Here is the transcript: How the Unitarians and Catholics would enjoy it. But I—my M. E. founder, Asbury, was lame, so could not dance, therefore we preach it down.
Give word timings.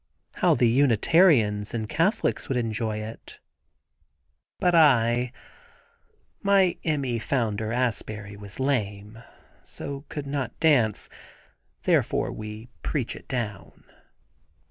How 0.37 0.55
the 0.55 0.67
Unitarians 0.67 1.75
and 1.75 1.87
Catholics 1.87 2.49
would 2.49 2.57
enjoy 2.57 2.97
it. 2.97 3.39
But 4.59 4.73
I—my 4.73 5.29
M. 6.83 7.05
E. 7.05 7.19
founder, 7.19 7.71
Asbury, 7.71 8.35
was 8.35 8.59
lame, 8.59 9.21
so 9.61 10.05
could 10.09 10.25
not 10.25 10.59
dance, 10.59 11.07
therefore 11.83 12.31
we 12.31 12.69
preach 12.81 13.15
it 13.15 13.27
down. 13.27 13.83